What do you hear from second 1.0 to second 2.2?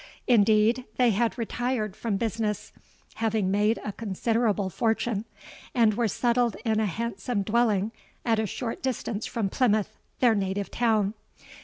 had retired from